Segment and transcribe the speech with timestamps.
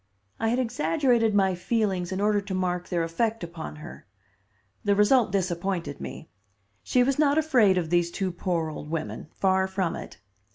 [0.39, 4.07] I had exaggerated my feelings in order to mark their effect upon her.
[4.83, 6.27] The result disappointed me;
[6.81, 9.27] she was not afraid of these two poor old women.
[9.35, 10.19] Far from it.